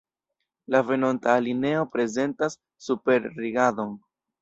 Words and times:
La 0.75 0.81
venonta 0.87 1.35
alineo 1.43 1.85
prezentas 1.99 2.59
superrigardon. 2.89 3.99